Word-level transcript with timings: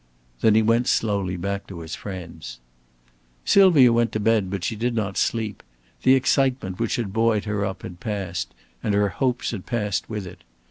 Then 0.39 0.55
he 0.55 0.63
went 0.63 0.87
slowly 0.87 1.37
back 1.37 1.67
to 1.67 1.81
his 1.81 1.93
friends. 1.93 2.59
Sylvia 3.45 3.93
went 3.93 4.11
to 4.13 4.19
bed, 4.19 4.49
but 4.49 4.63
she 4.63 4.75
did 4.75 4.95
not 4.95 5.15
sleep. 5.15 5.61
The 6.01 6.15
excitement 6.15 6.79
which 6.79 6.95
had 6.95 7.13
buoyed 7.13 7.45
her 7.45 7.63
up 7.63 7.83
had 7.83 7.99
passed; 7.99 8.55
and 8.81 8.95
her 8.95 9.09
hopes 9.09 9.51
had 9.51 9.67
passed 9.67 10.09
with 10.09 10.25
it. 10.25 10.43